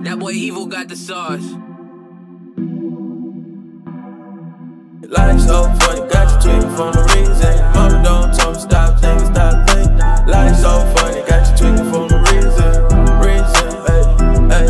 That 0.00 0.18
boy 0.18 0.30
Evil 0.32 0.66
got 0.66 0.88
the 0.88 0.96
sauce. 0.96 1.42
Life 5.08 5.40
so 5.40 5.64
funny, 5.80 6.08
got 6.08 6.44
you 6.44 6.50
tweaking 6.52 6.70
for 6.76 6.92
no 6.92 7.02
reason. 7.14 7.56
Mama 7.74 8.02
don't 8.04 8.34
tell 8.34 8.52
me 8.52 8.58
stop 8.60 9.00
thinking, 9.00 9.26
stop 9.34 9.68
thinking. 9.68 9.98
Life 10.28 10.56
so 10.56 10.70
funny, 10.94 11.20
got 11.26 11.42
you 11.50 11.56
tweaking 11.58 11.90
for 11.90 12.06
no 12.08 12.18
reason. 12.30 12.72
Reason, 13.18 13.70
hey, 13.88 14.04
hey, 14.52 14.66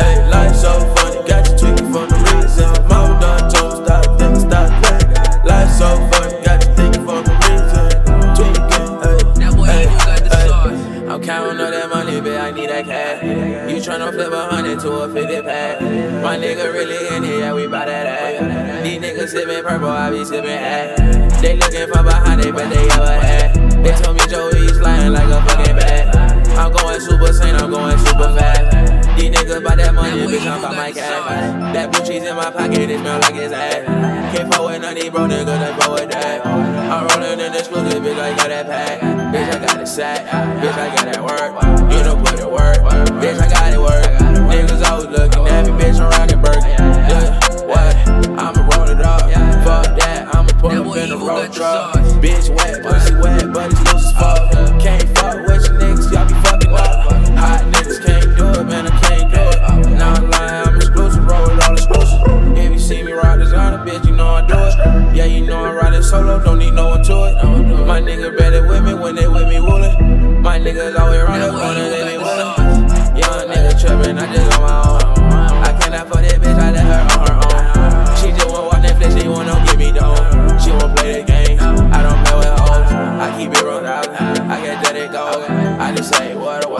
hey. 0.00 0.28
Life 0.30 0.56
so 0.56 0.72
funny, 0.96 1.28
got 1.28 1.48
you 1.48 1.54
tweaking 1.58 1.92
for 1.92 2.04
no 2.08 2.16
reason. 2.34 2.68
Mama 2.88 3.20
don't 3.20 3.50
tell 3.50 3.68
me 3.70 3.84
stop 3.86 4.04
thinking, 4.18 4.40
stop 4.40 4.68
thinking. 4.84 5.46
Life 5.46 5.70
so 5.78 5.88
funny, 6.10 6.42
got 6.44 6.58
you 6.66 6.74
thinking 6.74 7.04
for 7.06 7.20
no 7.22 7.32
reason. 7.46 7.86
Tweaking, 8.34 8.90
hey, 9.02 9.18
That 9.40 9.52
boy 9.56 9.66
hey, 9.66 9.82
Evil 9.84 9.98
got 9.98 10.18
the 10.24 10.36
hey. 10.36 10.48
sauce. 10.48 10.80
I'm 11.10 11.20
counting 11.22 11.60
all 11.60 11.70
that 11.70 11.81
bitch, 12.22 12.40
I 12.40 12.50
need 12.52 12.70
that 12.70 12.84
cash. 12.84 13.22
You 13.22 13.76
tryna 13.76 14.12
flip 14.12 14.32
a 14.32 14.46
hundred 14.46 14.80
to 14.80 14.90
a 14.90 15.08
fifty 15.12 15.42
pack. 15.42 15.80
My 16.22 16.36
nigga 16.38 16.72
really 16.72 17.16
in 17.16 17.24
it, 17.24 17.38
yeah, 17.40 17.52
we 17.52 17.66
bout 17.66 17.86
that 17.86 18.06
ass. 18.06 18.82
These 18.82 19.00
niggas 19.00 19.34
sippin' 19.34 19.62
purple, 19.62 19.88
I 19.88 20.10
be 20.10 20.18
sippin' 20.18 20.56
ass. 20.56 21.42
They 21.42 21.56
looking 21.56 21.88
from 21.92 22.06
behind, 22.06 22.42
they 22.42 22.50
bet 22.50 22.70
they 22.72 22.88
ever 22.90 23.12
had. 23.12 23.84
They 23.84 23.92
told 24.02 24.16
me 24.16 24.26
Joey, 24.28 24.60
he's 24.60 24.78
flying 24.78 25.12
like 25.12 25.28
a 25.28 25.42
fucking 25.46 25.76
bat. 25.76 26.16
I'm 26.56 26.72
going 26.72 27.00
super 27.00 27.32
sane, 27.32 27.56
I'm 27.56 27.70
going 27.70 27.98
super 27.98 28.30
fast. 28.38 29.18
These 29.18 29.30
niggas 29.30 29.64
bout 29.64 29.76
that 29.76 29.94
money, 29.94 30.22
bitch, 30.26 30.46
I'm 30.46 30.62
bout 30.62 30.76
my 30.76 30.92
cash. 30.92 31.74
That 31.74 31.92
blue 31.92 32.06
cheese 32.06 32.22
in 32.22 32.36
my 32.36 32.50
pocket, 32.50 32.90
it 32.90 32.98
smell 33.00 33.20
like 33.20 33.34
it's 33.34 33.52
ass. 33.52 34.36
Can't 34.36 34.52
fuck 34.52 34.64
with 34.64 34.80
none 34.80 34.96
of 34.96 35.02
these 35.02 35.10
bro 35.10 35.26
niggas, 35.26 35.76
Sack. 39.92 40.24
Bitch, 40.24 40.72
I 40.72 40.88
got 40.94 41.04
that 41.04 41.22
work. 41.22 41.92
You 41.92 42.02
don't 42.02 42.31
Yeah, 65.22 65.28
you 65.38 65.46
know 65.46 65.64
I'm 65.64 65.76
riding 65.76 66.02
solo, 66.02 66.42
don't 66.42 66.58
need 66.58 66.74
no 66.74 66.88
one 66.88 67.04
to 67.04 67.12
it. 67.30 67.86
My 67.86 68.00
nigga 68.00 68.36
better 68.36 68.66
with 68.66 68.82
me 68.82 68.92
when 68.92 69.14
they 69.14 69.28
with 69.28 69.46
me 69.46 69.54
woolin'. 69.54 70.42
My 70.42 70.58
niggas 70.58 70.98
always 70.98 71.22
round 71.22 71.42
the 71.44 71.50
corner, 71.50 71.88
they 71.90 72.18
the 72.18 72.24
sauce. 72.24 72.58
Young 73.14 73.46
nigga 73.46 73.80
trippin', 73.80 74.18
I 74.18 74.34
just 74.34 74.58
on 74.58 74.62
my 74.66 74.82
own. 74.82 75.32
I 75.62 75.78
cannot 75.78 76.08
fuck 76.08 76.22
that 76.22 76.40
bitch, 76.40 76.58
I 76.58 76.72
let 76.72 76.86
her 76.90 77.02
on 77.20 77.26
her 77.28 77.38
own. 77.38 78.16
She 78.16 78.32
just 78.32 78.50
wanna 78.50 78.66
watch 78.66 78.82
Netflix, 78.82 79.22
she 79.22 79.28
wanna 79.28 79.64
give 79.64 79.78
me 79.78 79.92
dough. 79.92 80.58
She 80.58 80.70
wanna 80.72 80.92
play 80.96 81.20
the 81.20 81.22
game, 81.22 81.60
I 81.94 82.02
don't 82.02 82.18
play 82.26 82.38
with 82.38 82.58
hoes. 82.58 82.90
I 83.22 83.38
keep 83.38 83.52
it 83.52 83.62
rolled 83.62 83.86
out, 83.86 84.08
I 84.10 84.60
get 84.60 84.82
that 84.82 84.96
it 84.96 85.12
go. 85.12 85.46
I 85.78 85.94
just 85.94 86.12
say 86.12 86.34
what 86.34 86.68
want. 86.68 86.71